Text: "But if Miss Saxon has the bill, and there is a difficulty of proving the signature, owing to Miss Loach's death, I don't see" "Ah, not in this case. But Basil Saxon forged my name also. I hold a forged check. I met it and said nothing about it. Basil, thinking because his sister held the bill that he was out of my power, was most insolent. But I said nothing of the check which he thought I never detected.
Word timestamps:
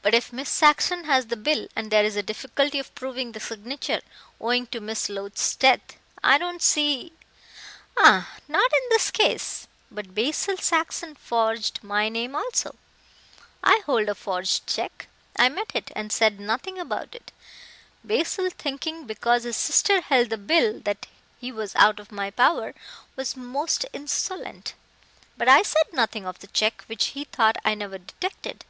"But 0.00 0.14
if 0.14 0.32
Miss 0.32 0.48
Saxon 0.48 1.04
has 1.04 1.26
the 1.26 1.36
bill, 1.36 1.68
and 1.76 1.90
there 1.92 2.06
is 2.06 2.16
a 2.16 2.22
difficulty 2.22 2.78
of 2.78 2.94
proving 2.94 3.32
the 3.32 3.38
signature, 3.40 4.00
owing 4.40 4.66
to 4.68 4.80
Miss 4.80 5.10
Loach's 5.10 5.54
death, 5.56 5.98
I 6.24 6.38
don't 6.38 6.62
see" 6.62 7.12
"Ah, 8.02 8.32
not 8.48 8.72
in 8.72 8.88
this 8.88 9.10
case. 9.10 9.68
But 9.90 10.14
Basil 10.14 10.56
Saxon 10.56 11.16
forged 11.16 11.84
my 11.84 12.08
name 12.08 12.34
also. 12.34 12.76
I 13.62 13.82
hold 13.84 14.08
a 14.08 14.14
forged 14.14 14.66
check. 14.66 15.08
I 15.36 15.50
met 15.50 15.72
it 15.74 15.92
and 15.94 16.10
said 16.10 16.40
nothing 16.40 16.78
about 16.78 17.14
it. 17.14 17.30
Basil, 18.02 18.48
thinking 18.48 19.04
because 19.04 19.42
his 19.42 19.58
sister 19.58 20.00
held 20.00 20.30
the 20.30 20.38
bill 20.38 20.80
that 20.80 21.04
he 21.38 21.52
was 21.52 21.76
out 21.76 22.00
of 22.00 22.10
my 22.10 22.30
power, 22.30 22.74
was 23.16 23.36
most 23.36 23.84
insolent. 23.92 24.72
But 25.36 25.46
I 25.46 25.60
said 25.62 25.92
nothing 25.92 26.24
of 26.24 26.38
the 26.38 26.46
check 26.46 26.84
which 26.86 27.08
he 27.08 27.24
thought 27.24 27.58
I 27.66 27.74
never 27.74 27.98
detected. 27.98 28.64